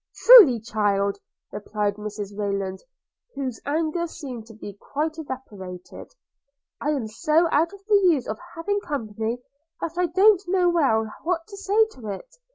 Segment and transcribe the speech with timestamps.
[0.25, 1.19] 'Truly, child,'
[1.51, 2.79] replied Mrs Rayland,
[3.35, 6.09] whose anger seemed to be quite evaporated,
[6.81, 9.37] 'I am so out of the use of having company,
[9.79, 12.31] that I don't know well what to say to it.